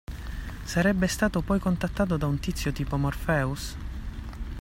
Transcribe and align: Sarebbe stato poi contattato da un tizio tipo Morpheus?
Sarebbe 0.65 1.05
stato 1.05 1.41
poi 1.43 1.59
contattato 1.59 2.17
da 2.17 2.25
un 2.25 2.39
tizio 2.39 2.71
tipo 2.71 2.97
Morpheus? 2.97 3.75